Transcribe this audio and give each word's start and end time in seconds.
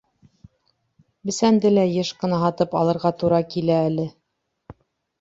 Бесәнде 1.31 1.71
лә 1.75 1.85
йыш 1.93 2.13
ҡына 2.23 2.41
һатып 2.47 2.77
алырға 2.83 3.15
тура 3.23 3.45
килә 3.55 3.81
әле. 3.87 4.11